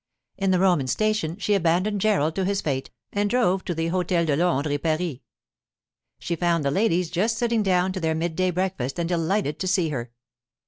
[0.35, 4.25] In the Roman station she abandoned Gerald to his fate, and drove to the Hôtel
[4.25, 5.19] de Londres et Paris.
[6.17, 9.89] She found the ladies just sitting down to their midday breakfast and delighted to see
[9.89, 10.11] her.